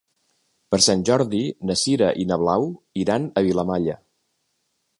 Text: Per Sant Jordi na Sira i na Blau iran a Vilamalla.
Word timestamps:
Per 0.73 0.77
Sant 0.85 1.03
Jordi 1.09 1.41
na 1.71 1.75
Sira 1.81 2.09
i 2.23 2.25
na 2.31 2.39
Blau 2.45 2.67
iran 3.05 3.29
a 3.29 3.45
Vilamalla. 3.49 3.99